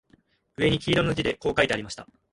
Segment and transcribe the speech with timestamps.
[0.57, 2.07] 上に黄色な字でこう書いてありました